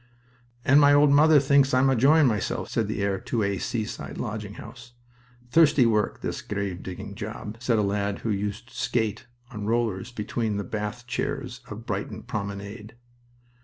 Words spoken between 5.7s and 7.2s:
work, this grave digging